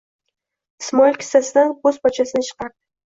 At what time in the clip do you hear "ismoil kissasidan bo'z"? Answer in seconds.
0.83-2.01